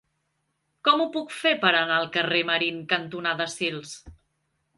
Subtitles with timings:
[0.87, 3.95] Com ho puc fer per anar al carrer Marín cantonada Sils?